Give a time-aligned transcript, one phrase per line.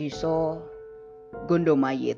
[0.00, 0.64] Diso
[1.44, 2.16] Gondomayit.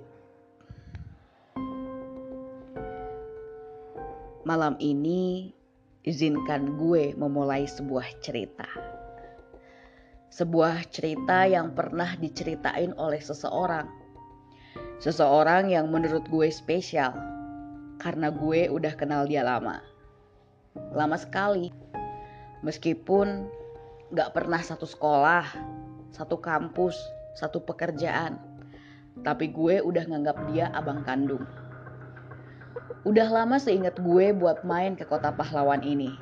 [4.47, 5.51] Malam ini
[6.07, 8.71] izinkan gue memulai sebuah cerita.
[10.31, 13.91] Sebuah cerita yang pernah diceritain oleh seseorang.
[15.03, 17.11] Seseorang yang menurut gue spesial
[17.99, 19.83] karena gue udah kenal dia lama.
[20.95, 21.75] Lama sekali.
[22.63, 23.51] Meskipun
[24.15, 25.51] gak pernah satu sekolah,
[26.15, 26.95] satu kampus,
[27.37, 28.37] satu pekerjaan.
[29.21, 31.45] Tapi gue udah nganggap dia abang kandung.
[33.03, 36.17] Udah lama seingat gue buat main ke kota pahlawan ini.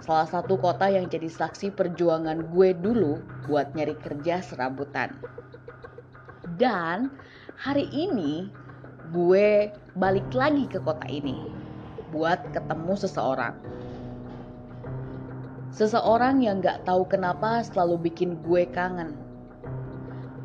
[0.00, 5.12] Salah satu kota yang jadi saksi perjuangan gue dulu buat nyari kerja serabutan.
[6.56, 7.12] Dan
[7.60, 8.48] hari ini
[9.12, 9.68] gue
[9.98, 11.36] balik lagi ke kota ini
[12.14, 13.54] buat ketemu seseorang.
[15.70, 19.29] Seseorang yang gak tahu kenapa selalu bikin gue kangen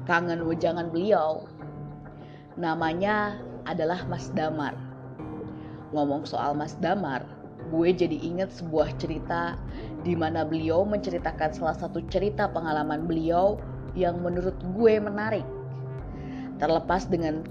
[0.05, 1.49] kangen wejangan beliau.
[2.55, 4.77] Namanya adalah Mas Damar.
[5.91, 7.25] Ngomong soal Mas Damar,
[7.73, 9.57] gue jadi inget sebuah cerita
[10.05, 13.57] di mana beliau menceritakan salah satu cerita pengalaman beliau
[13.97, 15.45] yang menurut gue menarik.
[16.61, 17.43] Terlepas dengan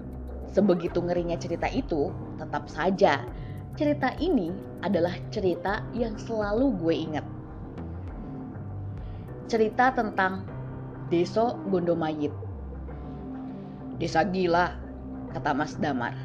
[0.49, 3.27] sebegitu ngerinya cerita itu, tetap saja
[3.75, 4.55] cerita ini
[4.87, 7.27] adalah cerita yang selalu gue ingat.
[9.51, 10.47] Cerita tentang
[11.11, 12.44] Deso Gondomayit
[13.95, 14.75] Desa gila,
[15.31, 16.19] kata Mas Damar.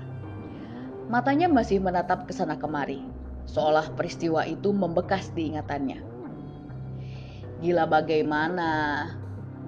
[1.09, 3.05] Matanya masih menatap ke sana kemari,
[3.45, 6.01] seolah peristiwa itu membekas di ingatannya.
[7.61, 8.69] Gila bagaimana?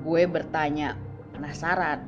[0.01, 0.97] Gue bertanya,
[1.33, 2.01] penasaran.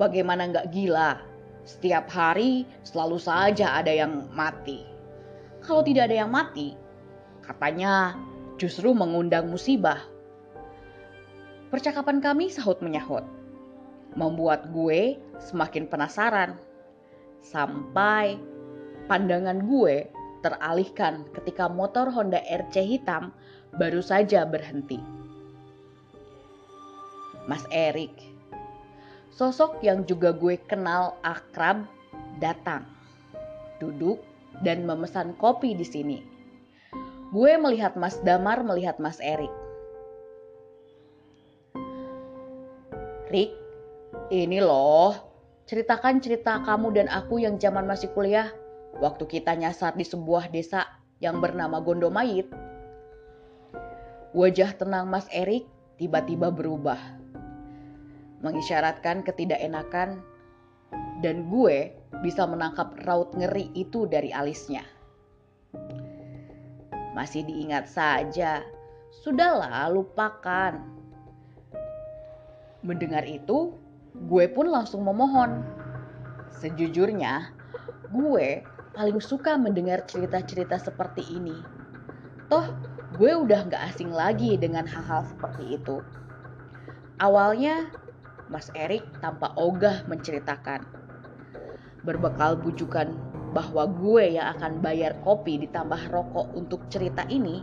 [0.00, 1.20] Bagaimana nggak gila?
[1.68, 4.88] Setiap hari selalu saja ada yang mati.
[5.60, 6.72] Kalau tidak ada yang mati,
[7.44, 8.16] katanya
[8.56, 10.09] justru mengundang musibah
[11.70, 13.22] Percakapan kami sahut menyahut,
[14.18, 16.58] membuat gue semakin penasaran.
[17.46, 18.42] Sampai
[19.06, 20.10] pandangan gue
[20.42, 23.30] teralihkan ketika motor Honda RC hitam
[23.78, 24.98] baru saja berhenti.
[27.46, 28.18] Mas Erik,
[29.30, 31.86] sosok yang juga gue kenal akrab,
[32.42, 32.82] datang,
[33.78, 34.18] duduk,
[34.66, 36.18] dan memesan kopi di sini.
[37.30, 39.59] Gue melihat Mas Damar melihat Mas Erik.
[43.30, 43.54] Rick,
[44.34, 45.14] ini loh,
[45.70, 48.50] ceritakan cerita kamu dan aku yang zaman masih kuliah,
[48.98, 50.82] waktu kita nyasar di sebuah desa
[51.22, 52.50] yang bernama Gondomayit.
[54.34, 56.98] Wajah tenang Mas Erik tiba-tiba berubah,
[58.42, 60.18] mengisyaratkan ketidakenakan,
[61.22, 61.94] dan gue
[62.26, 64.82] bisa menangkap raut ngeri itu dari alisnya.
[67.14, 68.66] Masih diingat saja,
[69.22, 70.99] sudahlah lupakan
[72.80, 73.76] Mendengar itu,
[74.16, 75.60] gue pun langsung memohon.
[76.64, 77.52] Sejujurnya,
[78.08, 78.64] gue
[78.96, 81.60] paling suka mendengar cerita-cerita seperti ini.
[82.48, 82.72] Toh,
[83.20, 86.00] gue udah gak asing lagi dengan hal-hal seperti itu.
[87.20, 87.92] Awalnya,
[88.48, 90.80] Mas Erik tanpa ogah menceritakan.
[92.00, 93.12] Berbekal bujukan
[93.52, 97.60] bahwa gue yang akan bayar kopi ditambah rokok untuk cerita ini,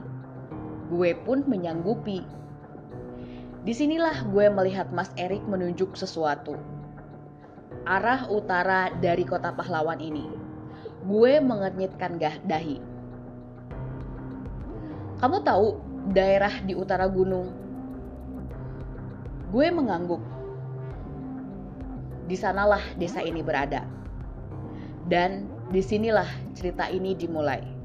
[0.94, 2.22] gue pun menyanggupi
[3.68, 6.56] Di sinilah gue melihat Mas Erik menunjuk sesuatu.
[7.84, 10.24] Arah utara dari kota pahlawan ini.
[11.04, 12.16] Gue mengenyitkan
[12.48, 12.80] dahi.
[15.20, 15.76] Kamu tahu
[16.16, 17.52] daerah di utara gunung?
[19.52, 20.24] Gue mengangguk.
[22.24, 23.84] Di sanalah desa ini berada.
[25.12, 27.77] Dan di sinilah cerita ini dimulai.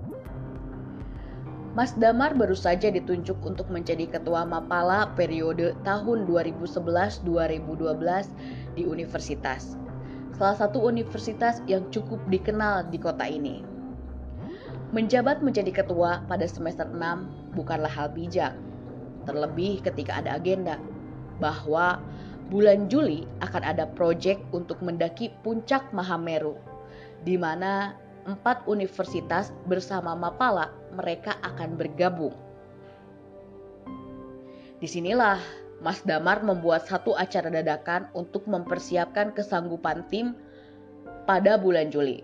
[1.73, 7.25] Mas Damar baru saja ditunjuk untuk menjadi ketua Mapala periode tahun 2011-2012
[8.77, 9.81] di universitas.
[10.37, 13.65] Salah satu universitas yang cukup dikenal di kota ini.
[14.93, 18.53] Menjabat menjadi ketua pada semester 6 bukanlah hal bijak.
[19.25, 20.77] Terlebih ketika ada agenda
[21.41, 22.05] bahwa
[22.53, 26.61] bulan Juli akan ada proyek untuk mendaki puncak Mahameru
[27.25, 27.97] di mana
[28.27, 32.35] empat universitas bersama Mapala mereka akan bergabung.
[34.83, 35.39] Di sinilah
[35.83, 40.35] Mas Damar membuat satu acara dadakan untuk mempersiapkan kesanggupan tim
[41.27, 42.23] pada bulan Juli.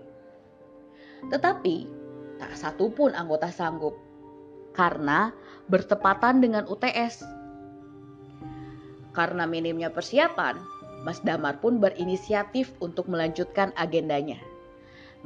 [1.30, 1.76] Tetapi
[2.38, 3.98] tak satu pun anggota sanggup
[4.78, 5.34] karena
[5.66, 7.26] bertepatan dengan UTS.
[9.10, 10.54] Karena minimnya persiapan,
[11.02, 14.38] Mas Damar pun berinisiatif untuk melanjutkan agendanya.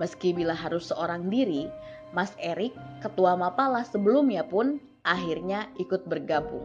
[0.00, 1.68] Meski bila harus seorang diri,
[2.12, 2.72] Mas Erik,
[3.04, 6.64] ketua Mapala sebelumnya pun akhirnya ikut bergabung.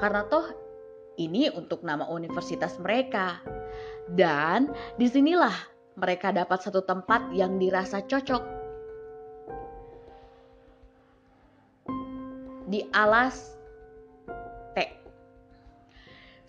[0.00, 0.64] Karena toh
[1.14, 3.38] Ini untuk nama universitas mereka.
[4.10, 5.54] Dan di sinilah
[5.94, 8.42] mereka dapat satu tempat yang dirasa cocok.
[12.66, 13.54] Di alas
[14.74, 14.76] T.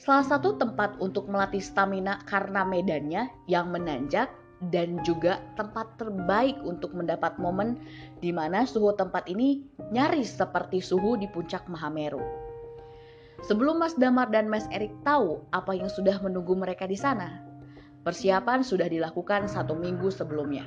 [0.01, 4.33] Salah satu tempat untuk melatih stamina karena medannya yang menanjak
[4.71, 7.75] dan juga tempat terbaik untuk mendapat momen
[8.23, 12.23] di mana suhu tempat ini nyaris seperti suhu di puncak Mahameru.
[13.43, 17.43] Sebelum Mas Damar dan Mas Erik tahu apa yang sudah menunggu mereka di sana,
[18.07, 20.65] persiapan sudah dilakukan satu minggu sebelumnya.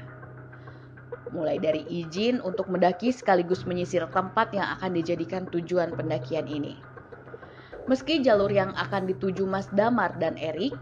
[1.33, 6.77] Mulai dari izin untuk mendaki sekaligus menyisir tempat yang akan dijadikan tujuan pendakian ini.
[7.89, 10.77] Meski jalur yang akan dituju Mas Damar dan Erik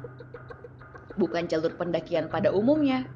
[1.16, 3.08] bukan jalur pendakian pada umumnya,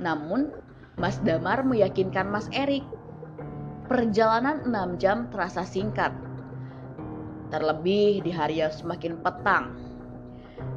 [0.00, 0.52] namun
[1.00, 2.84] Mas Damar meyakinkan Mas Erik
[3.86, 6.14] perjalanan 6 jam terasa singkat
[7.54, 9.78] terlebih di hari yang semakin petang.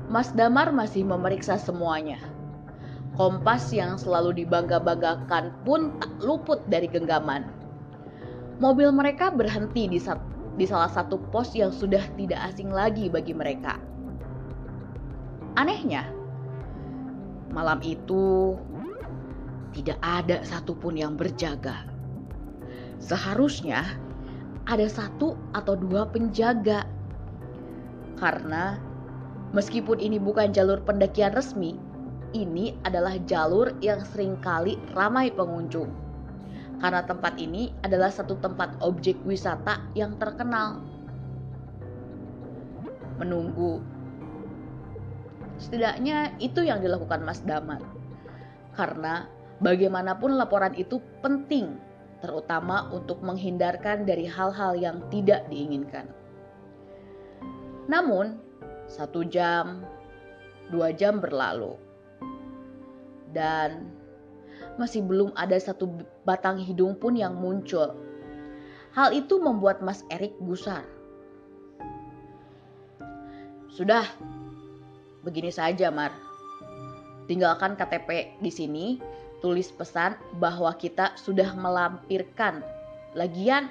[0.07, 2.21] Mas Damar masih memeriksa semuanya.
[3.17, 7.49] Kompas yang selalu dibangga-banggakan pun tak luput dari genggaman.
[8.61, 9.97] Mobil mereka berhenti di,
[10.57, 13.81] di salah satu pos yang sudah tidak asing lagi bagi mereka.
[15.57, 16.05] Anehnya,
[17.57, 18.53] malam itu
[19.73, 21.89] tidak ada satupun yang berjaga.
[23.01, 23.81] Seharusnya
[24.69, 26.85] ada satu atau dua penjaga.
[28.21, 28.77] Karena
[29.57, 31.81] meskipun ini bukan jalur pendakian resmi,
[32.37, 35.89] ini adalah jalur yang sering kali ramai pengunjung.
[36.77, 40.85] Karena tempat ini adalah satu tempat objek wisata yang terkenal.
[43.17, 43.96] Menunggu.
[45.57, 47.81] Setidaknya itu yang dilakukan Mas Damar.
[48.77, 49.25] Karena
[49.57, 51.77] bagaimanapun laporan itu penting
[52.21, 56.09] terutama untuk menghindarkan dari hal-hal yang tidak diinginkan.
[57.85, 58.41] Namun,
[58.89, 59.85] satu jam,
[60.73, 61.77] dua jam berlalu,
[63.31, 63.89] dan
[64.77, 65.89] masih belum ada satu
[66.25, 67.97] batang hidung pun yang muncul.
[68.97, 70.85] Hal itu membuat Mas Erik gusar.
[73.69, 74.09] Sudah,
[75.27, 76.15] begini saja, Mar.
[77.27, 78.85] Tinggalkan KTP di sini
[79.43, 82.63] tulis pesan bahwa kita sudah melampirkan.
[83.11, 83.67] Lagian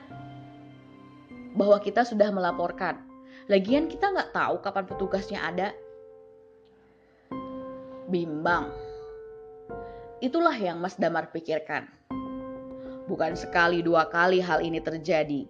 [1.57, 3.01] bahwa kita sudah melaporkan.
[3.49, 5.69] Lagian kita nggak tahu kapan petugasnya ada.
[8.13, 8.69] Bimbang.
[10.21, 11.89] Itulah yang Mas Damar pikirkan.
[13.09, 15.49] Bukan sekali dua kali hal ini terjadi.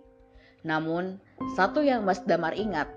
[0.62, 1.16] Namun,
[1.54, 2.90] satu yang Mas Damar ingat,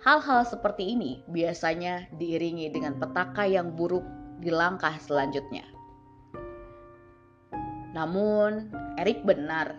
[0.00, 4.04] hal-hal seperti ini biasanya diiringi dengan petaka yang buruk
[4.40, 5.64] di langkah selanjutnya.
[7.92, 9.76] Namun, Erik benar.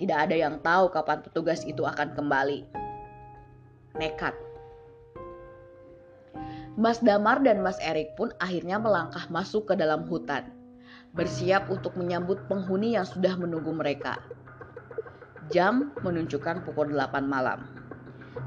[0.00, 2.66] Tidak ada yang tahu kapan petugas itu akan kembali.
[3.94, 4.34] Nekat.
[6.74, 10.50] Mas Damar dan Mas Erik pun akhirnya melangkah masuk ke dalam hutan,
[11.12, 14.18] bersiap untuk menyambut penghuni yang sudah menunggu mereka.
[15.52, 17.81] Jam menunjukkan pukul 8 malam.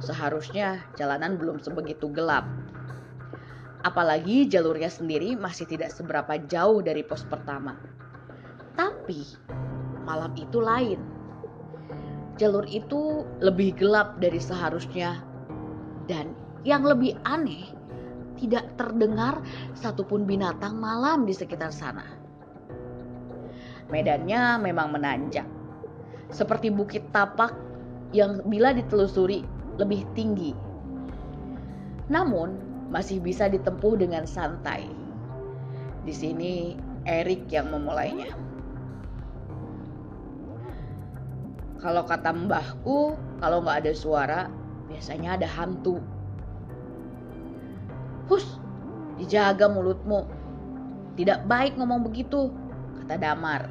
[0.01, 2.45] Seharusnya jalanan belum sebegitu gelap.
[3.85, 7.77] Apalagi jalurnya sendiri masih tidak seberapa jauh dari pos pertama.
[8.73, 9.21] Tapi
[10.03, 10.97] malam itu lain.
[12.35, 15.23] Jalur itu lebih gelap dari seharusnya
[16.09, 17.71] dan yang lebih aneh
[18.35, 19.39] tidak terdengar
[19.77, 22.03] satupun binatang malam di sekitar sana.
[23.87, 25.45] Medannya memang menanjak,
[26.33, 27.53] seperti bukit tapak
[28.11, 29.45] yang bila ditelusuri
[29.75, 30.55] lebih tinggi.
[32.07, 32.55] Namun
[32.93, 34.87] masih bisa ditempuh dengan santai.
[36.05, 38.33] Di sini Erik yang memulainya.
[41.81, 44.41] Kalau kata mbahku, kalau nggak ada suara,
[44.89, 46.01] biasanya ada hantu.
[48.25, 48.57] Hus,
[49.21, 50.25] dijaga mulutmu.
[51.13, 52.49] Tidak baik ngomong begitu,
[53.03, 53.69] kata Damar.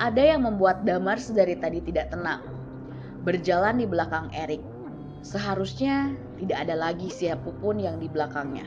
[0.00, 2.40] Ada yang membuat Damar sedari tadi tidak tenang.
[3.20, 4.64] Berjalan di belakang Erik.
[5.20, 8.64] Seharusnya tidak ada lagi siapa pun yang di belakangnya.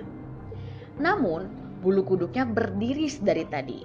[1.01, 1.49] Namun,
[1.81, 3.81] bulu kuduknya berdiri dari tadi.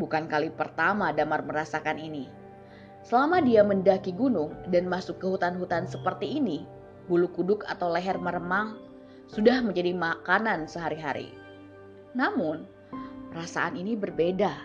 [0.00, 2.32] Bukan kali pertama Damar merasakan ini.
[3.04, 6.64] Selama dia mendaki gunung dan masuk ke hutan-hutan seperti ini,
[7.04, 8.80] bulu kuduk atau leher meremang
[9.28, 11.36] sudah menjadi makanan sehari-hari.
[12.16, 12.64] Namun,
[13.36, 14.56] perasaan ini berbeda.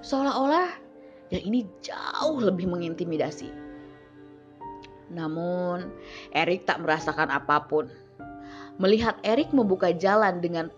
[0.00, 0.72] Seolah-olah
[1.28, 3.65] yang ini jauh lebih mengintimidasi.
[5.10, 5.86] Namun,
[6.34, 7.86] Erik tak merasakan apa pun.
[8.76, 10.68] Melihat Erik membuka jalan dengan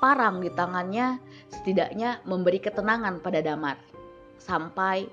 [0.00, 1.20] parang di tangannya,
[1.52, 3.76] setidaknya memberi ketenangan pada Damar.
[4.40, 5.06] Sampai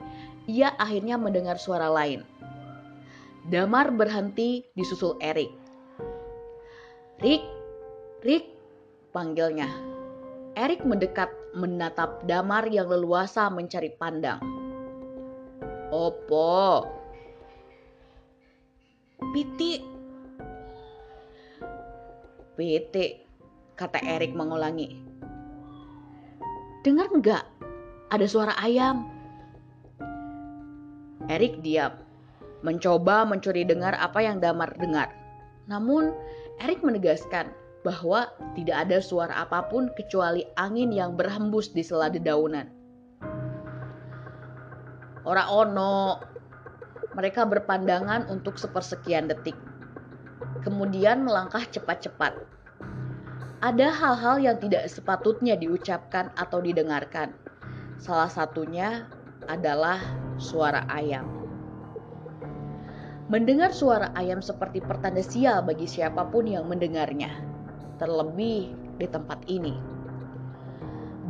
[0.48, 2.24] ia akhirnya mendengar suara lain.
[3.48, 5.52] Damar berhenti di susul Erik.
[7.20, 7.44] Rick,
[8.24, 8.46] Rick,
[9.12, 9.68] panggilnya.
[10.58, 14.42] Erik mendekat menatap Damar yang leluasa mencari pandang.
[15.94, 16.97] Opo?
[19.18, 19.82] Piti.
[22.54, 23.06] Piti,
[23.74, 24.94] kata Erik mengulangi.
[26.86, 27.44] Dengar enggak?
[28.14, 29.10] Ada suara ayam.
[31.34, 31.98] Erik diam,
[32.62, 35.10] mencoba mencuri dengar apa yang Damar dengar.
[35.66, 36.14] Namun,
[36.62, 37.50] Erik menegaskan
[37.82, 42.70] bahwa tidak ada suara apa pun kecuali angin yang berhembus di sela dedaunan.
[45.26, 46.37] Ora ono.
[47.18, 49.58] Mereka berpandangan untuk sepersekian detik.
[50.62, 52.38] Kemudian melangkah cepat-cepat.
[53.66, 57.34] Ada hal-hal yang tidak sepatutnya diucapkan atau didengarkan.
[57.98, 59.10] Salah satunya
[59.50, 59.98] adalah
[60.38, 61.26] suara ayam.
[63.34, 67.34] Mendengar suara ayam seperti pertanda sial bagi siapa pun yang mendengarnya
[67.98, 69.74] terlebih di tempat ini.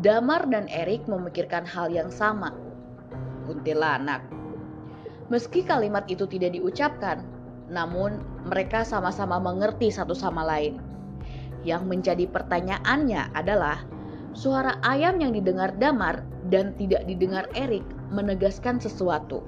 [0.04, 2.54] Damar dan Erik memikirkan hal yang sama.
[3.50, 4.37] Kuntilanak.
[5.28, 7.24] Meski kalimat itu tidak diucapkan,
[7.68, 10.80] namun mereka sama-sama mengerti satu sama lain.
[11.68, 13.84] Yang menjadi pertanyaannya adalah
[14.32, 19.44] suara ayam yang didengar Damar dan tidak didengar Erik menegaskan sesuatu.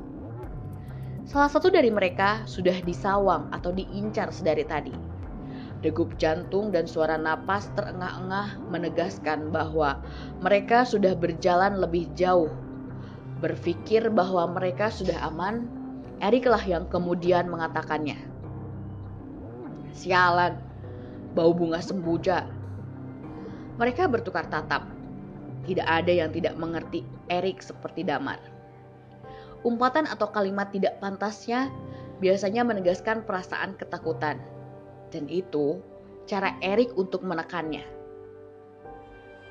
[1.23, 5.19] Salah satu dari mereka sudah disawang atau diincar sedari tadi
[5.79, 10.03] Degup jantung dan suara napas terengah-engah menegaskan bahwa
[10.43, 12.51] mereka sudah berjalan lebih jauh.
[13.39, 15.79] Berpikir bahwa mereka sudah aman,
[16.19, 18.19] Eriklah yang kemudian mengatakannya.
[19.95, 20.59] Sialan,
[21.31, 22.43] bau bunga sembuja.
[23.79, 24.83] Mereka bertukar tatap.
[25.63, 28.43] Tidak ada yang tidak mengerti Erik seperti Damar.
[29.63, 31.71] Umpatan atau kalimat tidak pantasnya
[32.19, 34.43] biasanya menegaskan perasaan ketakutan
[35.15, 35.79] dan itu
[36.27, 37.83] cara Erik untuk menekannya.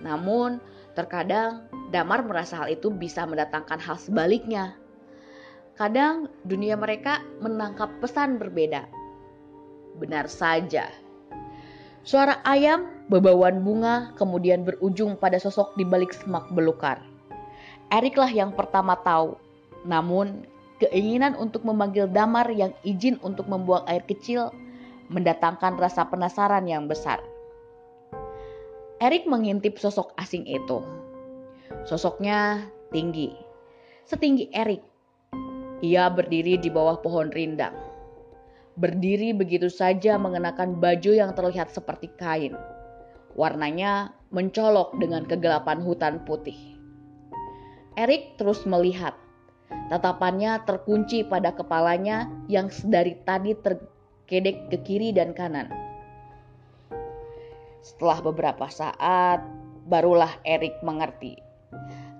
[0.04, 0.62] Namun,
[0.98, 4.74] terkadang Damar merasa hal itu bisa mendatangkan hal sebaliknya.
[5.78, 8.84] Kadang dunia mereka menangkap pesan berbeda.
[9.96, 10.90] Benar saja.
[12.02, 16.98] Suara ayam, bebauan bunga, kemudian berujung pada sosok di balik semak belukar.
[17.94, 19.38] Eriklah yang pertama tahu.
[19.86, 20.44] Namun,
[20.82, 24.50] keinginan untuk memanggil Damar yang izin untuk membuang air kecil
[25.08, 27.22] mendatangkan rasa penasaran yang besar.
[28.98, 30.82] Erik mengintip sosok asing itu.
[31.86, 33.30] Sosoknya tinggi,
[34.02, 34.82] setinggi Erik.
[35.86, 37.78] Ia berdiri di bawah pohon rindang.
[38.74, 42.58] Berdiri begitu saja mengenakan baju yang terlihat seperti kain.
[43.38, 46.58] Warnanya mencolok dengan kegelapan hutan putih.
[47.94, 49.14] Erik terus melihat.
[49.94, 53.78] Tatapannya terkunci pada kepalanya yang sedari tadi ter
[54.26, 55.87] kedek ke kiri dan kanan.
[57.82, 59.42] Setelah beberapa saat,
[59.88, 61.38] barulah Erik mengerti.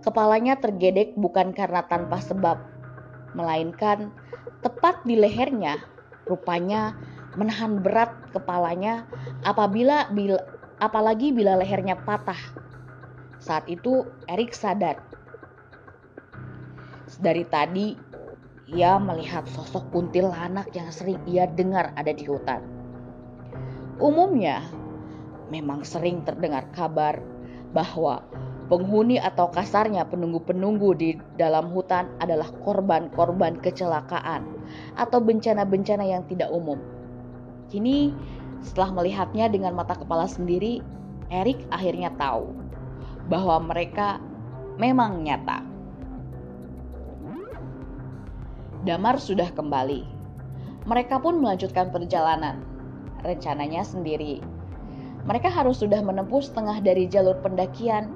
[0.01, 2.57] Kepalanya tergedek bukan karena tanpa sebab,
[3.37, 4.15] melainkan
[4.65, 5.77] tepat di lehernya,
[6.25, 6.97] rupanya
[7.37, 9.05] menahan berat kepalanya
[9.45, 10.41] apabila bila,
[10.81, 12.39] apalagi bila lehernya patah.
[13.39, 14.99] Saat itu Erik sadar.
[17.19, 17.99] Dari tadi
[18.69, 22.61] ia melihat sosok kuntilanak yang sering ia dengar ada di hutan.
[23.99, 24.63] Umumnya,
[25.49, 27.21] memang sering terdengar kabar
[27.73, 28.25] bahwa
[28.69, 34.45] penghuni atau kasarnya penunggu-penunggu di dalam hutan adalah korban-korban kecelakaan
[34.97, 36.77] atau bencana-bencana yang tidak umum.
[37.73, 38.13] Kini,
[38.61, 40.85] setelah melihatnya dengan mata kepala sendiri,
[41.29, 42.53] Erik akhirnya tahu
[43.29, 44.21] bahwa mereka
[44.81, 45.65] memang nyata.
[48.89, 50.17] Damar sudah kembali.
[50.89, 52.65] Mereka pun melanjutkan perjalanan,
[53.21, 54.41] rencananya sendiri.
[55.29, 58.09] Mereka harus sudah menempuh setengah dari jalur pendakian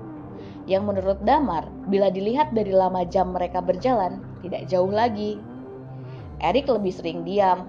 [0.64, 5.36] yang menurut Damar, bila dilihat dari lama jam mereka berjalan, tidak jauh lagi.
[6.40, 7.68] Erik lebih sering diam.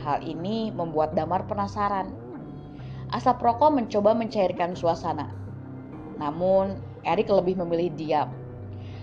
[0.00, 2.08] Hal ini membuat Damar penasaran.
[3.12, 5.28] Asap rokok mencoba mencairkan suasana.
[6.16, 8.28] Namun, Erik lebih memilih diam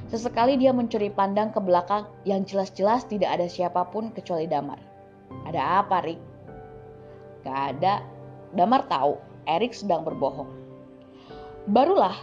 [0.05, 4.77] Sesekali dia mencuri pandang ke belakang yang jelas-jelas tidak ada siapa pun kecuali Damar.
[5.49, 6.21] Ada apa, Rick?
[7.41, 8.05] Gak ada.
[8.53, 10.49] Damar tahu Erik sedang berbohong.
[11.69, 12.13] Barulah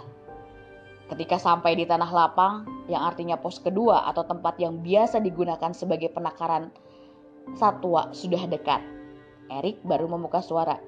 [1.10, 6.10] ketika sampai di tanah lapang yang artinya pos kedua atau tempat yang biasa digunakan sebagai
[6.10, 6.70] penakaran
[7.58, 8.82] satwa sudah dekat.
[9.50, 10.78] Erik baru membuka suara.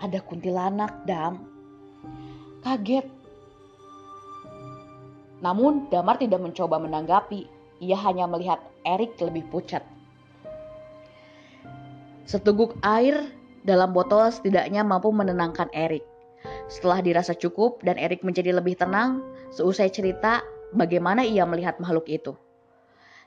[0.00, 1.44] Ada kuntilanak, Dam.
[2.64, 3.20] Kaget
[5.40, 7.48] namun Damar tidak mencoba menanggapi,
[7.80, 9.80] ia hanya melihat Erik lebih pucat.
[12.28, 13.24] Seteguk air
[13.66, 16.04] dalam botol setidaknya mampu menenangkan Erik.
[16.70, 19.20] Setelah dirasa cukup dan Erik menjadi lebih tenang,
[19.52, 20.40] seusai cerita
[20.72, 22.32] bagaimana ia melihat makhluk itu.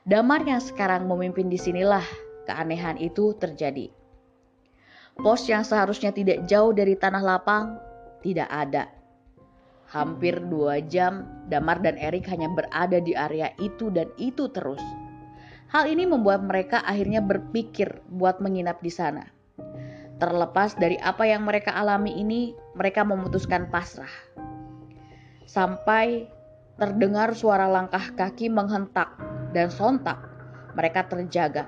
[0.04, 2.04] Damar yang sekarang memimpin di sinilah
[2.44, 3.88] keanehan itu terjadi.
[5.14, 7.78] Pos yang seharusnya tidak jauh dari tanah lapang
[8.24, 8.90] tidak ada.
[9.92, 14.82] Hampir dua jam, Damar dan Erik hanya berada di area itu dan itu terus.
[15.70, 19.22] Hal ini membuat mereka akhirnya berpikir buat menginap di sana.
[20.14, 24.10] Terlepas dari apa yang mereka alami ini, mereka memutuskan pasrah.
[25.44, 26.30] Sampai
[26.78, 29.10] terdengar suara langkah kaki menghentak
[29.50, 30.18] dan sontak,
[30.78, 31.66] mereka terjaga.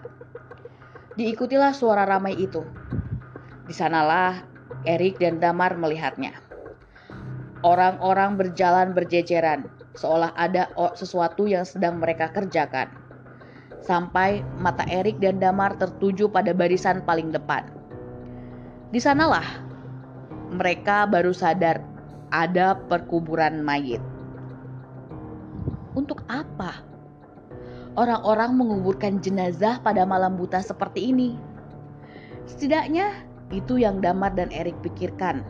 [1.19, 2.62] Diikutilah suara ramai itu.
[3.67, 4.47] Di sanalah
[4.87, 6.38] Erik dan Damar melihatnya.
[7.67, 9.67] Orang-orang berjalan berjejeran,
[9.99, 12.87] seolah ada sesuatu yang sedang mereka kerjakan.
[13.83, 17.75] Sampai mata Erik dan Damar tertuju pada barisan paling depan.
[18.87, 19.66] Di sanalah
[20.55, 21.83] mereka baru sadar
[22.31, 23.99] ada perkuburan mayit.
[25.99, 26.87] Untuk apa?
[27.99, 31.35] Orang-orang menguburkan jenazah pada malam buta seperti ini.
[32.47, 35.43] Setidaknya itu yang Damar dan Erik pikirkan.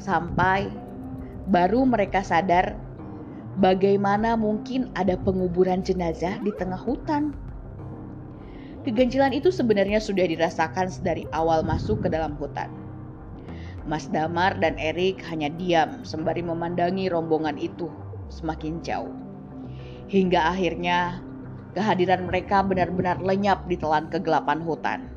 [0.00, 0.72] Sampai
[1.52, 2.74] baru mereka sadar
[3.62, 7.36] bagaimana mungkin ada penguburan jenazah di tengah hutan.
[8.84, 12.68] Keganjilan itu sebenarnya sudah dirasakan dari awal masuk ke dalam hutan.
[13.88, 17.88] Mas Damar dan Erik hanya diam sembari memandangi rombongan itu
[18.28, 19.12] semakin jauh.
[20.12, 21.24] Hingga akhirnya
[21.72, 25.08] kehadiran mereka benar-benar lenyap di telan kegelapan hutan.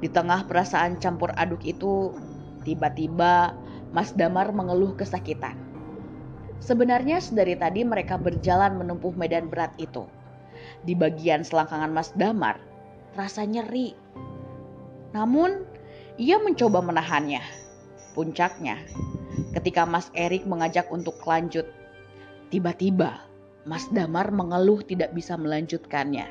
[0.00, 2.16] Di tengah perasaan campur aduk itu,
[2.64, 3.52] tiba-tiba
[3.92, 5.56] Mas Damar mengeluh kesakitan.
[6.64, 10.08] Sebenarnya sedari tadi mereka berjalan menempuh medan berat itu.
[10.84, 12.69] Di bagian selangkangan Mas Damar,
[13.14, 13.94] rasa nyeri.
[15.10, 15.66] Namun,
[16.20, 17.42] ia mencoba menahannya.
[18.14, 18.78] Puncaknya,
[19.54, 21.66] ketika Mas Erik mengajak untuk lanjut,
[22.50, 23.22] tiba-tiba
[23.66, 26.26] Mas Damar mengeluh tidak bisa melanjutkannya.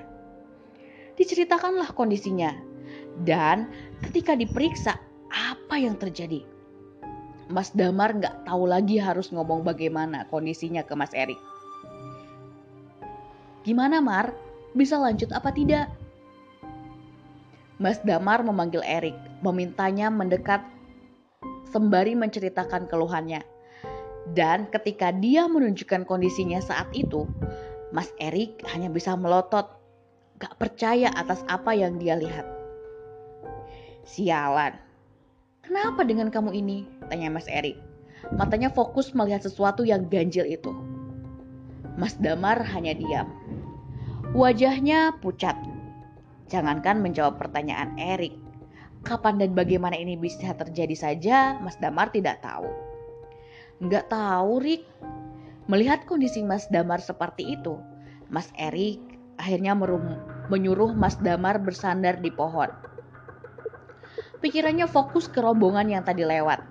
[1.15, 2.56] Diceritakanlah kondisinya,
[3.23, 3.71] dan
[4.08, 4.95] ketika diperiksa,
[5.30, 6.43] apa yang terjadi?
[7.49, 11.39] Mas Damar nggak tahu lagi harus ngomong bagaimana kondisinya ke Mas Erik.
[13.65, 14.32] Gimana Mar?
[14.77, 15.89] Bisa lanjut apa tidak?
[17.80, 20.62] Mas Damar memanggil Erik, memintanya mendekat
[21.72, 23.39] sembari menceritakan keluhannya.
[24.36, 27.26] Dan ketika dia menunjukkan kondisinya saat itu,
[27.96, 29.80] Mas Erik hanya bisa melotot,
[30.38, 32.46] gak percaya atas apa yang dia lihat.
[34.04, 34.89] Sialan,
[35.70, 36.82] Kenapa dengan kamu ini?
[37.13, 37.78] Tanya Mas Erik.
[38.34, 40.74] Matanya fokus melihat sesuatu yang ganjil itu.
[41.94, 43.30] Mas Damar hanya diam.
[44.34, 45.54] Wajahnya pucat.
[46.49, 48.33] Jangankan menjawab pertanyaan Erik.
[49.05, 52.67] Kapan dan bagaimana ini bisa terjadi saja, Mas Damar tidak tahu.
[53.79, 54.83] Enggak tahu, Rik.
[55.69, 57.77] Melihat kondisi Mas Damar seperti itu,
[58.27, 58.97] Mas Erik
[59.39, 59.77] akhirnya
[60.51, 62.67] menyuruh Mas Damar bersandar di pohon.
[64.41, 66.65] Pikirannya fokus ke rombongan yang tadi lewat.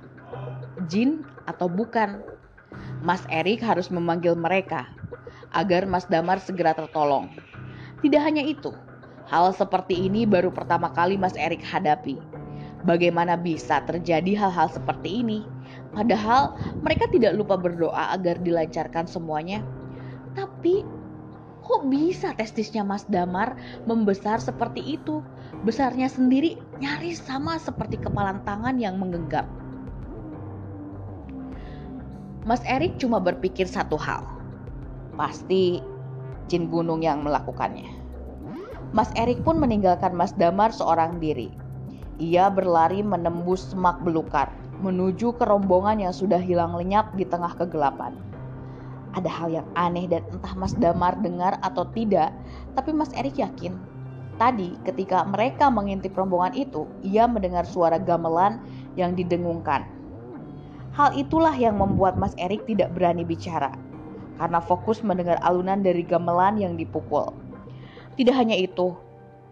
[0.91, 2.21] Jin atau bukan?
[3.01, 4.91] Mas Erik harus memanggil mereka
[5.55, 7.31] agar Mas Damar segera tertolong.
[8.03, 8.75] Tidak hanya itu,
[9.29, 12.17] hal seperti ini baru pertama kali Mas Erik hadapi.
[12.89, 15.45] Bagaimana bisa terjadi hal-hal seperti ini?
[15.93, 19.61] Padahal mereka tidak lupa berdoa agar dilancarkan semuanya.
[20.33, 20.87] Tapi
[21.61, 25.21] kok bisa testisnya Mas Damar membesar seperti itu?
[25.67, 29.45] Besarnya sendiri nyaris sama seperti kepalan tangan yang menggenggam.
[32.49, 34.25] Mas Erik cuma berpikir satu hal.
[35.19, 35.85] Pasti
[36.49, 38.08] jin gunung yang melakukannya.
[38.93, 41.53] Mas Erik pun meninggalkan Mas Damar seorang diri.
[42.19, 48.15] Ia berlari menembus semak belukar menuju ke rombongan yang sudah hilang lenyap di tengah kegelapan.
[49.15, 52.31] Ada hal yang aneh dan entah Mas Damar dengar atau tidak,
[52.79, 53.75] tapi Mas Erik yakin
[54.39, 58.63] Tadi ketika mereka mengintip rombongan itu, ia mendengar suara gamelan
[58.95, 59.83] yang didengungkan.
[60.95, 63.75] Hal itulah yang membuat Mas Erik tidak berani bicara
[64.39, 67.35] karena fokus mendengar alunan dari gamelan yang dipukul.
[68.19, 68.99] Tidak hanya itu,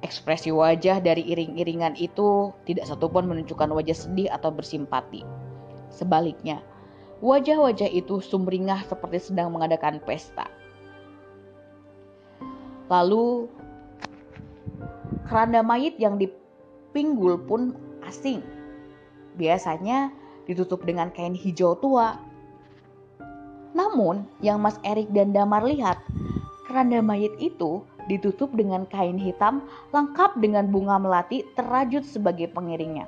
[0.03, 5.23] ekspresi wajah dari iring-iringan itu tidak satupun menunjukkan wajah sedih atau bersimpati.
[5.95, 6.61] Sebaliknya,
[7.23, 10.51] wajah-wajah itu sumringah seperti sedang mengadakan pesta.
[12.91, 13.47] Lalu
[15.27, 17.75] Keranda mayit yang dipinggul pun
[18.07, 18.47] asing.
[19.35, 20.15] Biasanya
[20.47, 22.15] ditutup dengan kain hijau tua.
[23.75, 25.99] Namun, yang Mas Erik dan Damar lihat,
[26.65, 33.07] keranda mayit itu ditutup dengan kain hitam lengkap dengan bunga melati terajut sebagai pengiringnya.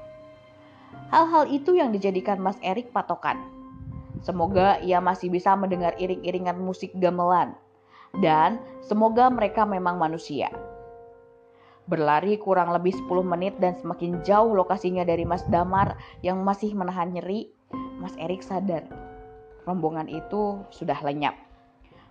[1.14, 3.40] Hal-hal itu yang dijadikan Mas Erik patokan.
[4.20, 7.54] Semoga ia masih bisa mendengar iring-iringan musik gamelan.
[8.18, 10.50] Dan semoga mereka memang manusia.
[11.88, 17.14] Berlari kurang lebih 10 menit dan semakin jauh lokasinya dari Mas Damar yang masih menahan
[17.14, 17.48] nyeri,
[18.00, 19.08] Mas Erik sadar
[19.68, 21.36] rombongan itu sudah lenyap.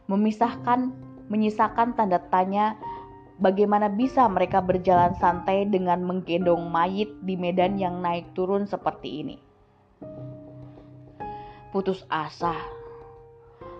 [0.06, 0.94] Memisahkan,
[1.28, 2.80] menyisakan tanda tanya
[3.38, 9.38] bagaimana bisa mereka berjalan santai dengan menggendong mayit di medan yang naik turun seperti ini.
[11.70, 12.56] Putus asa.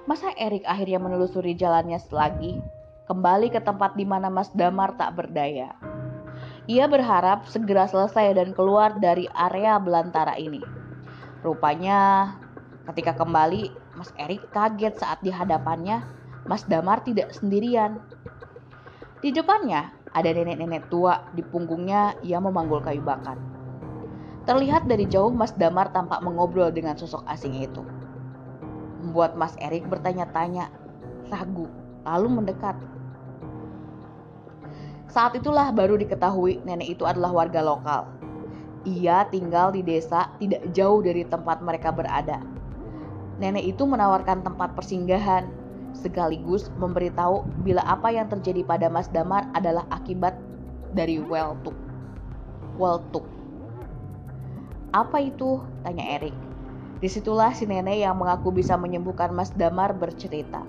[0.08, 2.64] Masa Erik akhirnya menelusuri jalannya selagi,
[3.12, 5.76] kembali ke tempat di mana Mas Damar tak berdaya.
[6.68, 10.60] Ia berharap segera selesai dan keluar dari area belantara ini.
[11.44, 12.32] Rupanya,
[12.92, 16.17] ketika kembali, Mas Erik kaget saat di hadapannya
[16.48, 18.00] Mas Damar tidak sendirian.
[19.20, 23.36] Di depannya ada nenek-nenek tua, di punggungnya ia memanggul kayu bakar.
[24.48, 27.84] Terlihat dari jauh Mas Damar tampak mengobrol dengan sosok asing itu.
[29.04, 30.72] Membuat Mas Erik bertanya-tanya,
[31.28, 31.68] ragu,
[32.08, 32.80] lalu mendekat.
[35.12, 38.08] Saat itulah baru diketahui nenek itu adalah warga lokal.
[38.88, 42.40] Ia tinggal di desa tidak jauh dari tempat mereka berada.
[43.44, 45.67] Nenek itu menawarkan tempat persinggahan
[45.98, 50.38] sekaligus memberitahu bila apa yang terjadi pada Mas Damar adalah akibat
[50.94, 51.74] dari Weltuk.
[52.78, 53.26] Weltuk.
[54.94, 55.60] Apa itu?
[55.82, 56.34] Tanya Erik.
[56.98, 60.66] Di situlah si nenek yang mengaku bisa menyembuhkan Mas Damar bercerita.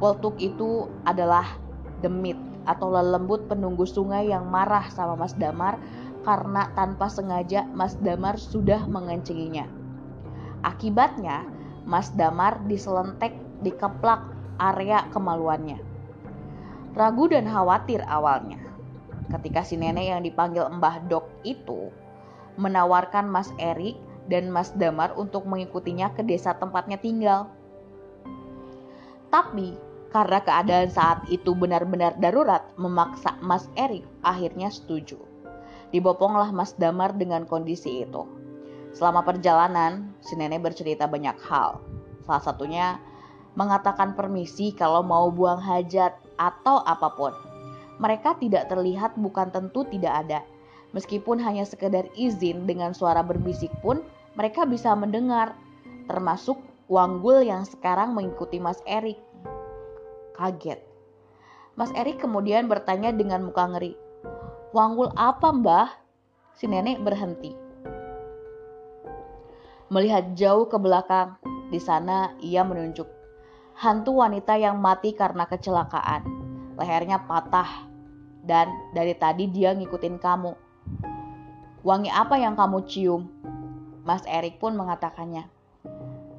[0.00, 1.56] Weltuk itu adalah
[2.00, 2.36] demit
[2.68, 5.80] atau lelembut penunggu sungai yang marah sama Mas Damar
[6.24, 9.64] karena tanpa sengaja Mas Damar sudah mengencinginya.
[10.60, 11.48] Akibatnya,
[11.88, 14.20] Mas Damar diselentek dikeplak
[14.60, 15.80] area kemaluannya.
[16.92, 18.58] Ragu dan khawatir awalnya.
[19.30, 21.94] Ketika si nenek yang dipanggil Mbah Dok itu
[22.58, 23.94] menawarkan Mas Erik
[24.26, 27.46] dan Mas Damar untuk mengikutinya ke desa tempatnya tinggal.
[29.30, 29.78] Tapi
[30.10, 35.22] karena keadaan saat itu benar-benar darurat memaksa Mas Erik akhirnya setuju.
[35.94, 38.26] Diboponglah Mas Damar dengan kondisi itu.
[38.90, 41.78] Selama perjalanan, si nenek bercerita banyak hal.
[42.26, 42.98] Salah satunya
[43.58, 47.32] mengatakan permisi kalau mau buang hajat atau apa pun.
[48.00, 50.40] Mereka tidak terlihat bukan tentu tidak ada.
[50.96, 54.02] Meskipun hanya sekedar izin dengan suara berbisik pun
[54.34, 55.54] mereka bisa mendengar.
[56.10, 56.58] Termasuk
[56.90, 59.14] Wanggul yang sekarang mengikuti Mas Erik.
[60.34, 60.82] Kaget.
[61.78, 63.94] Mas Erik kemudian bertanya dengan muka ngeri.
[64.74, 65.86] Wanggul apa mbah?
[66.58, 67.54] Si nenek berhenti.
[69.86, 71.38] Melihat jauh ke belakang,
[71.70, 73.19] di sana ia menunjuk
[73.80, 76.20] hantu wanita yang mati karena kecelakaan.
[76.76, 77.88] Lehernya patah
[78.44, 80.52] dan dari tadi dia ngikutin kamu.
[81.80, 83.32] Wangi apa yang kamu cium?
[84.04, 85.48] Mas Erik pun mengatakannya.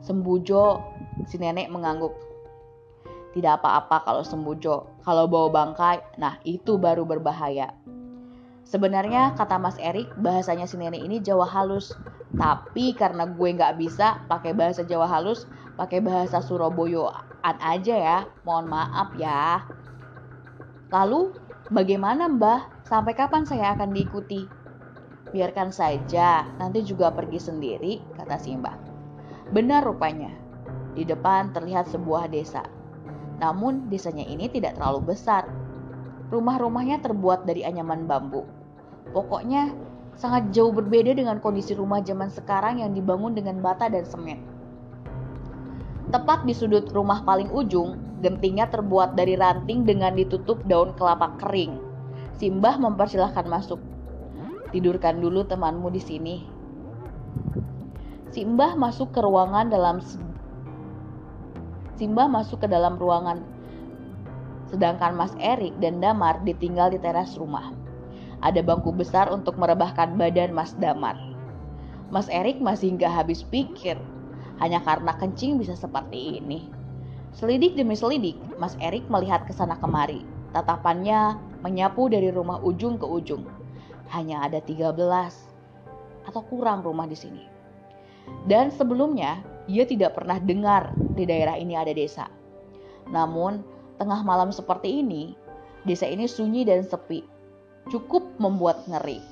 [0.05, 0.85] Sembujo,
[1.25, 2.13] si nenek mengangguk.
[3.33, 7.73] Tidak apa-apa kalau sembujo, kalau bawa bangkai, nah itu baru berbahaya.
[8.69, 11.97] Sebenarnya kata Mas Erik, bahasanya si nenek ini Jawa halus.
[12.37, 18.69] Tapi karena gue nggak bisa pakai bahasa Jawa halus, pakai bahasa Surabaya aja ya, mohon
[18.69, 19.65] maaf ya.
[20.91, 21.33] Lalu,
[21.71, 22.83] bagaimana Mbah?
[22.85, 24.45] Sampai kapan saya akan diikuti?
[25.31, 28.75] Biarkan saja, nanti juga pergi sendiri, kata si Mbah.
[29.55, 30.35] Benar rupanya,
[30.91, 32.67] di depan terlihat sebuah desa.
[33.39, 35.47] Namun desanya ini tidak terlalu besar.
[36.29, 38.43] Rumah-rumahnya terbuat dari anyaman bambu.
[39.15, 39.71] Pokoknya
[40.19, 44.50] sangat jauh berbeda dengan kondisi rumah zaman sekarang yang dibangun dengan bata dan semen.
[46.11, 51.79] Tepat di sudut rumah paling ujung, gentingnya terbuat dari ranting dengan ditutup daun kelapa kering.
[52.35, 53.79] Simbah mempersilahkan masuk.
[54.75, 56.35] Tidurkan dulu temanmu di sini.
[58.27, 60.03] Simbah masuk ke ruangan dalam
[61.95, 63.39] Simbah masuk ke dalam ruangan.
[64.67, 67.71] Sedangkan Mas Erik dan Damar ditinggal di teras rumah.
[68.43, 71.15] Ada bangku besar untuk merebahkan badan Mas Damar.
[72.11, 73.95] Mas Erik masih nggak habis pikir
[74.61, 76.69] hanya karena kencing bisa seperti ini.
[77.33, 80.21] Selidik demi selidik, Mas Erik melihat ke sana kemari.
[80.53, 83.41] Tatapannya menyapu dari rumah ujung ke ujung.
[84.13, 84.93] Hanya ada 13
[86.29, 87.43] atau kurang rumah di sini.
[88.45, 92.29] Dan sebelumnya, ia tidak pernah dengar di daerah ini ada desa.
[93.09, 93.65] Namun,
[93.97, 95.33] tengah malam seperti ini,
[95.87, 97.25] desa ini sunyi dan sepi.
[97.89, 99.23] Cukup membuat ngeri.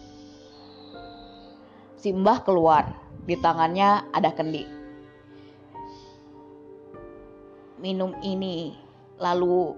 [2.00, 2.96] Simbah keluar,
[3.28, 4.79] di tangannya ada kendi
[7.80, 8.76] minum ini
[9.20, 9.76] lalu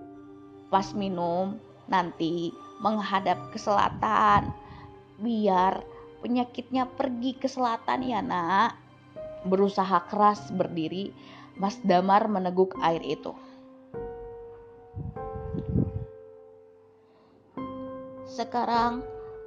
[0.74, 4.50] pas minum nanti menghadap ke selatan
[5.22, 5.86] biar
[6.22, 8.78] penyakitnya pergi ke selatan ya nak.
[9.42, 11.10] Berusaha keras berdiri,
[11.58, 13.34] Mas Damar meneguk air itu.
[18.30, 19.02] Sekarang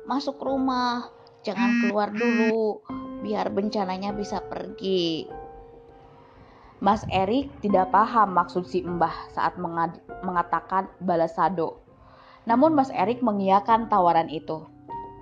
[0.04, 1.08] masuk rumah,
[1.46, 2.82] jangan keluar dulu,
[3.22, 5.30] biar bencananya bisa pergi.
[6.84, 9.56] Mas Erik tidak paham maksud si Mbah saat
[10.20, 11.80] mengatakan balasado.
[12.44, 14.68] Namun Mas Erik mengiyakan tawaran itu.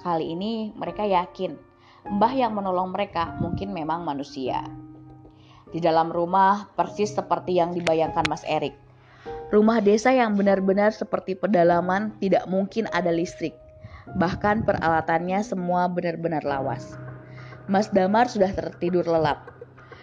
[0.02, 1.54] Kali ini mereka yakin
[2.02, 4.66] Mbah yang menolong mereka mungkin memang manusia.
[5.70, 8.74] Di dalam rumah persis seperti yang dibayangkan Mas Erik.
[9.54, 13.54] Rumah desa yang benar-benar seperti pedalaman tidak mungkin ada listrik.
[14.18, 16.98] Bahkan peralatannya semua benar-benar lawas.
[17.70, 19.61] Mas Damar sudah tertidur lelap.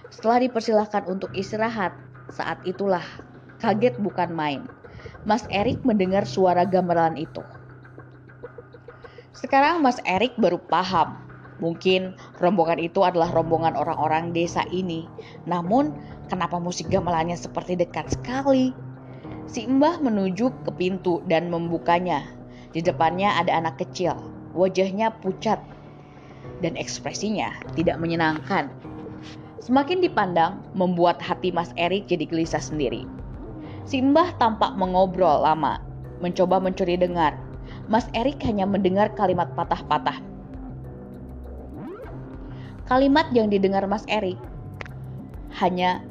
[0.10, 1.94] Setelah dipersilahkan untuk istirahat,
[2.34, 3.04] saat itulah
[3.62, 4.62] kaget bukan main.
[5.24, 7.46] Mas Erik mendengar suara gamelan itu.
[9.36, 11.16] Sekarang Mas Erik baru paham.
[11.60, 15.08] Mungkin rombongan itu adalah rombongan orang-orang desa ini.
[15.44, 15.92] Namun,
[16.32, 18.72] kenapa musik gamelannya seperti dekat sekali?
[19.50, 22.24] Si Mbah menuju ke pintu dan membukanya.
[22.72, 24.16] Di depannya ada anak kecil.
[24.56, 25.60] Wajahnya pucat
[26.64, 28.72] dan ekspresinya tidak menyenangkan.
[29.60, 33.04] Semakin dipandang, membuat hati Mas Erik jadi gelisah sendiri.
[33.84, 35.84] Si Mbah tampak mengobrol lama,
[36.24, 37.36] mencoba mencuri dengar,
[37.92, 40.24] Mas Erik hanya mendengar kalimat patah-patah.
[42.88, 44.40] Kalimat yang didengar Mas Erik
[45.60, 46.02] hanya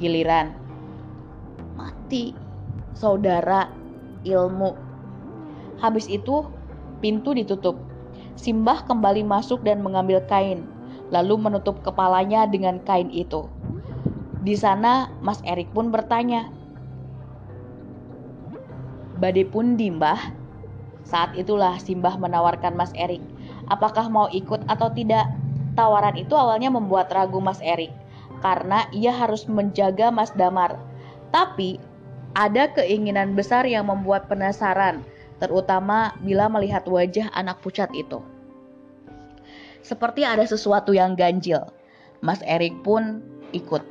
[0.00, 0.56] giliran
[1.78, 2.34] mati,
[2.94, 3.70] saudara,
[4.26, 4.74] ilmu.
[5.78, 6.48] Habis itu
[6.98, 7.78] pintu ditutup.
[8.34, 10.66] Simbah kembali masuk dan mengambil kain,
[11.12, 13.48] lalu menutup kepalanya dengan kain itu.
[14.44, 16.52] Di sana Mas Erik pun bertanya,
[19.14, 20.18] Bade pun dimbah
[21.04, 23.22] saat itulah Simbah menawarkan Mas Erik,
[23.68, 25.28] apakah mau ikut atau tidak.
[25.74, 27.90] Tawaran itu awalnya membuat ragu Mas Erik,
[28.38, 30.78] karena ia harus menjaga Mas Damar.
[31.34, 31.82] Tapi
[32.30, 35.02] ada keinginan besar yang membuat penasaran,
[35.42, 38.22] terutama bila melihat wajah anak pucat itu.
[39.84, 41.60] Seperti ada sesuatu yang ganjil.
[42.24, 43.20] Mas Erik pun
[43.52, 43.84] ikut.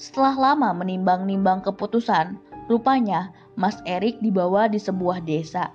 [0.00, 2.40] Setelah lama menimbang-nimbang keputusan,
[2.72, 5.68] rupanya Mas Erik dibawa di sebuah desa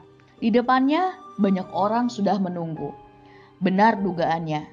[0.44, 2.92] di depannya banyak orang sudah menunggu.
[3.64, 4.68] Benar dugaannya.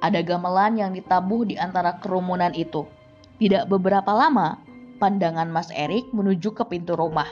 [0.00, 2.88] Ada gamelan yang ditabuh di antara kerumunan itu.
[3.36, 4.56] Tidak beberapa lama,
[4.96, 7.28] pandangan Mas Erik menuju ke pintu rumah.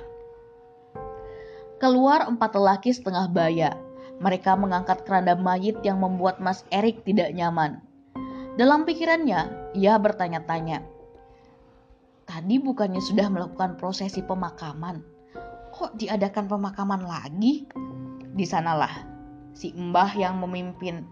[1.81, 3.73] Keluar empat lelaki setengah baya.
[4.21, 7.81] Mereka mengangkat keranda mayit yang membuat Mas Erik tidak nyaman.
[8.61, 10.85] Dalam pikirannya, ia bertanya-tanya.
[12.29, 15.21] Tadi bukannya sudah melakukan prosesi pemakaman?
[15.81, 17.65] kok diadakan pemakaman lagi?
[18.37, 18.93] Di sanalah
[19.57, 21.09] si Mbah yang memimpin.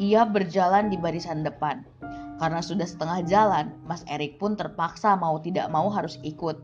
[0.00, 1.84] Ia berjalan di barisan depan.
[2.40, 6.56] Karena sudah setengah jalan, Mas Erik pun terpaksa mau tidak mau harus ikut.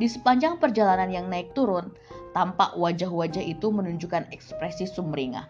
[0.00, 1.92] Di sepanjang perjalanan yang naik turun,
[2.36, 5.48] tampak wajah-wajah itu menunjukkan ekspresi sumringah.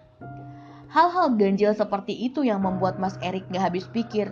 [0.86, 4.30] Hal-hal ganjil seperti itu yang membuat Mas Erik gak habis pikir.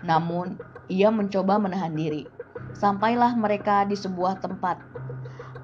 [0.00, 0.56] Namun,
[0.88, 2.24] ia mencoba menahan diri.
[2.72, 4.80] Sampailah mereka di sebuah tempat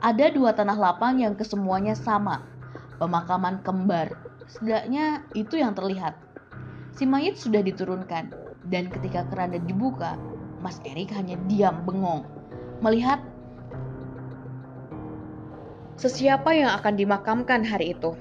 [0.04, 2.44] ada dua tanah lapang yang kesemuanya sama,
[3.00, 4.12] pemakaman kembar.
[4.44, 6.20] Setidaknya itu yang terlihat.
[6.92, 8.28] Si mayat sudah diturunkan,
[8.68, 10.20] dan ketika keranda dibuka,
[10.60, 12.28] Mas Erik hanya diam bengong,
[12.84, 13.24] melihat
[15.96, 18.12] sesiapa yang akan dimakamkan hari itu.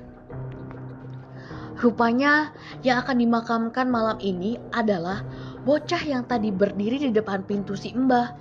[1.76, 2.56] Rupanya
[2.88, 5.28] yang akan dimakamkan malam ini adalah
[5.68, 8.32] bocah yang tadi berdiri di depan pintu si Mbah.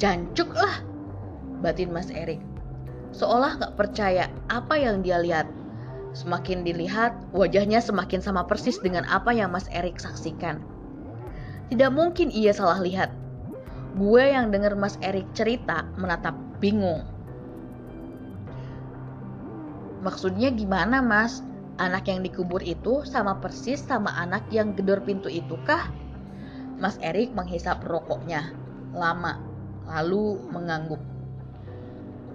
[0.00, 0.80] Jancuk lah,
[1.60, 2.40] batin Mas Erik.
[3.12, 5.46] Seolah gak percaya apa yang dia lihat.
[6.16, 10.64] Semakin dilihat, wajahnya semakin sama persis dengan apa yang Mas Erik saksikan.
[11.68, 13.12] Tidak mungkin ia salah lihat.
[14.00, 17.02] Gue yang dengar Mas Erik cerita menatap bingung.
[20.06, 21.42] Maksudnya gimana mas?
[21.82, 25.90] Anak yang dikubur itu sama persis sama anak yang gedor pintu itu kah?
[26.78, 28.54] Mas Erik menghisap rokoknya
[28.92, 29.40] lama,
[29.88, 31.00] lalu mengangguk.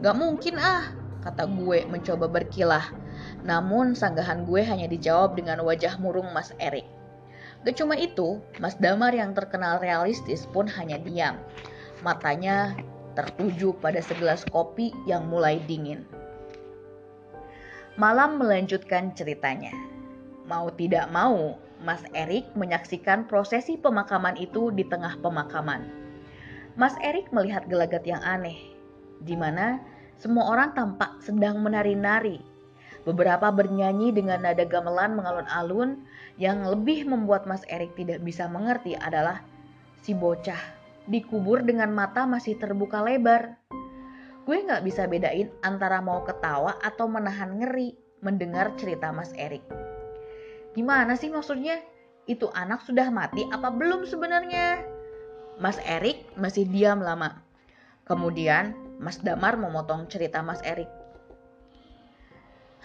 [0.04, 0.90] Gak mungkin ah,
[1.22, 2.86] kata gue mencoba berkilah.
[3.46, 6.86] Namun sanggahan gue hanya dijawab dengan wajah murung Mas Erik.
[7.66, 11.36] Gak cuma itu, Mas Damar yang terkenal realistis pun hanya diam.
[12.06, 12.78] Matanya
[13.18, 16.06] tertuju pada segelas kopi yang mulai dingin.
[17.98, 19.74] Malam melanjutkan ceritanya.
[20.46, 25.90] Mau tidak mau, Mas Erik menyaksikan prosesi pemakaman itu di tengah pemakaman.
[26.78, 28.56] Mas Erik melihat gelagat yang aneh,
[29.26, 29.82] di mana
[30.22, 32.38] semua orang tampak sedang menari-nari.
[33.02, 36.06] Beberapa bernyanyi dengan nada gamelan mengalun-alun
[36.38, 39.42] yang lebih membuat Mas Erik tidak bisa mengerti adalah
[40.06, 40.77] si bocah
[41.08, 43.56] dikubur dengan mata masih terbuka lebar.
[44.44, 49.64] Gue nggak bisa bedain antara mau ketawa atau menahan ngeri mendengar cerita Mas Erik.
[50.76, 51.80] Gimana sih maksudnya?
[52.28, 54.84] Itu anak sudah mati apa belum sebenarnya?
[55.58, 57.40] Mas Erik masih diam lama.
[58.04, 60.88] Kemudian Mas Damar memotong cerita Mas Erik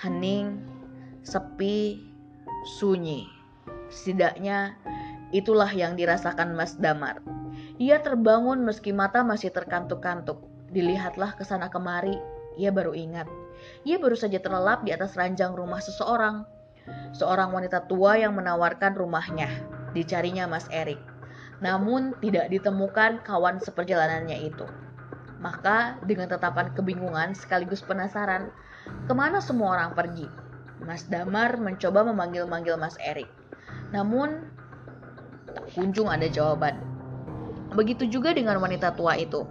[0.02, 0.58] hening,
[1.22, 2.02] sepi,
[2.80, 3.30] sunyi.
[3.86, 4.74] Setidaknya
[5.30, 7.22] itulah yang dirasakan Mas Damar.
[7.82, 10.38] Ia terbangun meski mata masih terkantuk-kantuk.
[10.70, 12.14] Dilihatlah ke sana kemari,
[12.54, 13.26] ia baru ingat.
[13.82, 16.46] Ia baru saja terlelap di atas ranjang rumah seseorang.
[17.10, 19.50] Seorang wanita tua yang menawarkan rumahnya.
[19.98, 21.02] Dicarinya Mas Erik.
[21.58, 24.66] Namun tidak ditemukan kawan seperjalanannya itu.
[25.42, 28.54] Maka dengan tetapan kebingungan sekaligus penasaran,
[29.10, 30.30] Ke mana semua orang pergi?
[30.86, 33.30] Mas Damar mencoba memanggil-manggil Mas Erik.
[33.90, 34.46] Namun,
[35.50, 36.91] tak kunjung ada jawaban.
[37.72, 39.44] Begitu juga dengan wanita tua itu.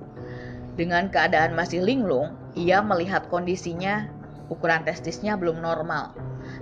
[0.78, 4.08] Dengan keadaan masih linglung, ia melihat kondisinya,
[4.48, 6.16] ukuran testisnya belum normal.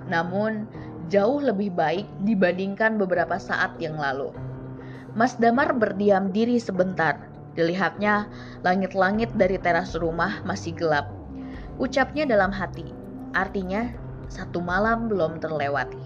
[0.09, 0.65] Namun,
[1.13, 4.33] jauh lebih baik dibandingkan beberapa saat yang lalu.
[5.13, 7.29] Mas Damar berdiam diri sebentar.
[7.53, 8.29] Dilihatnya,
[8.63, 11.19] langit-langit dari teras rumah masih gelap
[11.79, 12.83] Ucapnya dalam hati,
[13.31, 13.87] artinya
[14.27, 16.03] satu malam belum terlewati.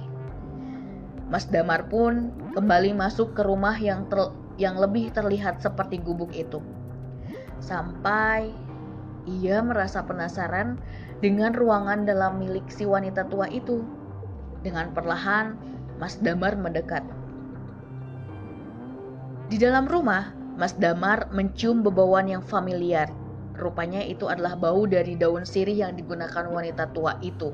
[1.34, 4.22] Mas Damar pun kembali masuk ke rumah yang ter,
[4.64, 6.64] yang lebih terlihat seperti gubuk itu.
[7.60, 8.56] Sampai
[9.28, 10.80] ia merasa penasaran
[11.20, 13.84] dengan ruangan dalam milik si wanita tua itu.
[14.64, 15.60] Dengan perlahan,
[16.00, 17.04] Mas Damar mendekat.
[19.52, 23.12] Di dalam rumah, Mas Damar mencium bebauan yang familiar
[23.54, 27.54] Rupanya itu adalah bau dari daun sirih yang digunakan wanita tua itu.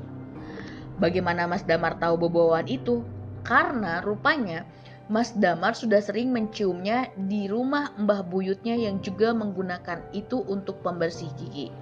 [0.96, 3.04] Bagaimana Mas Damar tahu bebauan itu?
[3.44, 4.64] Karena rupanya
[5.10, 11.26] Mas Damar sudah sering menciumnya di rumah mbah buyutnya yang juga menggunakan itu untuk pembersih
[11.34, 11.74] gigi.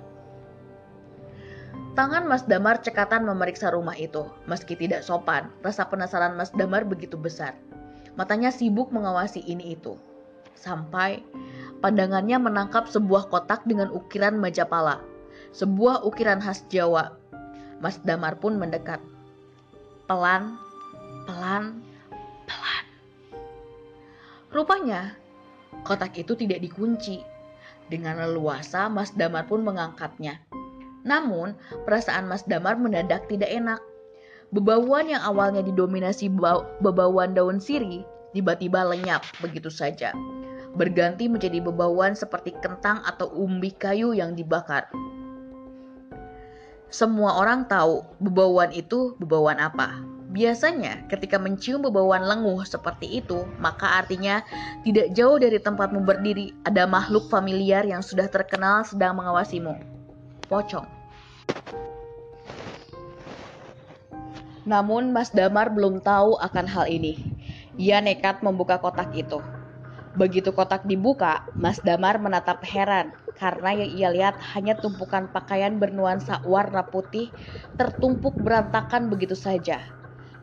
[1.93, 4.25] Tangan Mas Damar cekatan memeriksa rumah itu.
[4.49, 7.53] Meski tidak sopan, rasa penasaran Mas Damar begitu besar.
[8.17, 10.01] Matanya sibuk mengawasi ini itu.
[10.57, 11.21] Sampai
[11.79, 14.99] Pandangannya menangkap sebuah kotak dengan ukiran Majapala,
[15.55, 17.15] sebuah ukiran khas Jawa.
[17.79, 18.99] Mas Damar pun mendekat.
[20.11, 20.59] Pelan,
[21.31, 21.79] pelan,
[22.51, 22.88] pelan.
[24.49, 25.17] Rupanya,
[25.85, 27.25] kotak itu tidak dikunci.
[27.89, 30.45] Dengan leluasa, Mas Damar pun mengangkatnya.
[31.05, 31.57] Namun,
[31.89, 33.81] perasaan Mas Damar mendadak tidak enak.
[34.53, 36.33] Bebauan yang awalnya didominasi
[36.81, 38.01] bebauan daun siri
[38.33, 40.17] tiba-tiba lenyap begitu saja
[40.79, 44.87] berganti menjadi bebauan seperti kentang atau umbi kayu yang dibakar.
[46.89, 50.01] Semua orang tahu bebauan itu bebauan apa.
[50.29, 54.45] Biasanya ketika mencium bebauan lenguh seperti itu, maka artinya
[54.85, 59.73] tidak jauh dari tempatmu berdiri ada makhluk familiar yang sudah terkenal sedang mengawasimu.
[60.53, 60.85] Pocong.
[64.69, 67.17] Namun Mas Damar belum tahu akan hal ini.
[67.81, 69.41] Ia nekat membuka kotak itu.
[70.13, 76.45] Begitu kotak dibuka, Mas Damar menatap heran karena yang ia lihat hanya tumpukan pakaian bernuansa
[76.45, 77.33] warna putih
[77.81, 79.98] tertumpuk berantakan begitu saja.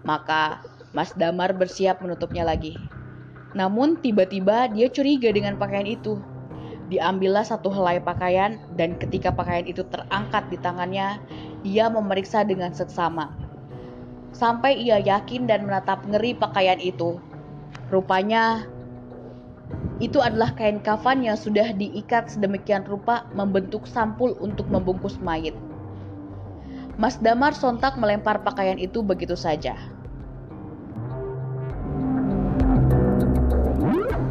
[0.05, 0.61] Maka
[0.93, 2.77] Mas Damar bersiap menutupnya lagi.
[3.57, 6.21] Namun tiba-tiba dia curiga dengan pakaian itu.
[6.85, 11.17] Diambillah satu helai pakaian dan ketika pakaian itu terangkat di tangannya,
[11.65, 13.33] ia memeriksa dengan seksama.
[14.29, 17.17] Sampai ia yakin dan menatap ngeri pakaian itu.
[17.89, 18.69] Rupanya
[19.97, 25.55] itu adalah kain kafan yang sudah diikat sedemikian rupa membentuk sampul untuk membungkus mayit.
[26.99, 29.75] Mas Damar sontak melempar pakaian itu begitu saja.
[33.95, 34.24] Woo!